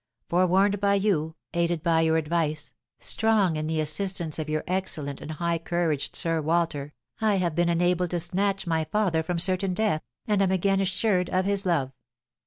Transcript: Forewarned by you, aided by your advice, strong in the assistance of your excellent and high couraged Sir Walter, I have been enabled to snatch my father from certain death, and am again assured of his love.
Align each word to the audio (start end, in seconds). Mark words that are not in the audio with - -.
Forewarned 0.29 0.81
by 0.81 0.95
you, 0.95 1.35
aided 1.53 1.83
by 1.83 2.01
your 2.01 2.17
advice, 2.17 2.73
strong 2.97 3.55
in 3.55 3.67
the 3.67 3.79
assistance 3.79 4.39
of 4.39 4.49
your 4.49 4.63
excellent 4.65 5.21
and 5.21 5.33
high 5.33 5.59
couraged 5.59 6.15
Sir 6.15 6.41
Walter, 6.41 6.93
I 7.19 7.35
have 7.35 7.53
been 7.53 7.69
enabled 7.69 8.09
to 8.09 8.19
snatch 8.19 8.65
my 8.65 8.85
father 8.85 9.21
from 9.21 9.37
certain 9.37 9.75
death, 9.75 10.01
and 10.25 10.41
am 10.41 10.51
again 10.51 10.79
assured 10.81 11.29
of 11.29 11.45
his 11.45 11.67
love. 11.67 11.91